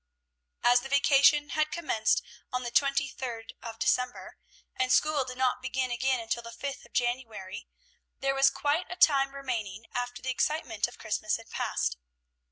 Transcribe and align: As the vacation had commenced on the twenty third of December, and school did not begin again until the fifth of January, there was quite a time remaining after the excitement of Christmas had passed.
As 0.63 0.81
the 0.81 0.89
vacation 0.89 1.49
had 1.49 1.69
commenced 1.71 2.23
on 2.51 2.63
the 2.63 2.71
twenty 2.71 3.07
third 3.07 3.53
of 3.61 3.77
December, 3.77 4.39
and 4.75 4.91
school 4.91 5.23
did 5.25 5.37
not 5.37 5.61
begin 5.61 5.91
again 5.91 6.19
until 6.19 6.41
the 6.41 6.51
fifth 6.51 6.87
of 6.87 6.93
January, 6.93 7.67
there 8.19 8.33
was 8.33 8.49
quite 8.49 8.87
a 8.89 8.95
time 8.95 9.35
remaining 9.35 9.85
after 9.93 10.19
the 10.23 10.31
excitement 10.31 10.87
of 10.87 10.97
Christmas 10.97 11.37
had 11.37 11.51
passed. 11.51 11.97